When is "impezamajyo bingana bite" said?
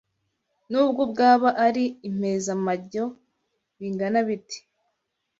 2.07-4.59